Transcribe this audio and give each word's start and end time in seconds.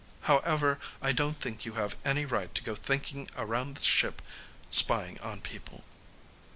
However, 0.21 0.79
I 0.99 1.11
don't 1.11 1.39
think 1.39 1.63
you 1.63 1.73
have 1.73 1.95
any 2.03 2.25
right 2.25 2.55
to 2.55 2.63
go 2.63 2.73
thinking 2.73 3.29
around 3.37 3.75
the 3.75 3.81
ship 3.83 4.23
spying 4.71 5.19
on 5.19 5.41
people." 5.41 5.83